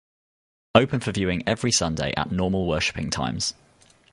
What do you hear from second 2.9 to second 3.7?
times.